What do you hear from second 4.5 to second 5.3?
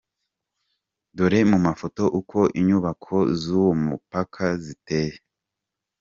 ziteye.